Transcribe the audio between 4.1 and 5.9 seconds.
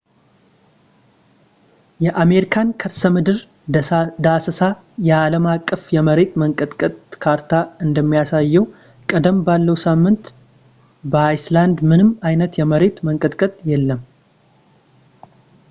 ዳሰሳ የአለም አቀፍ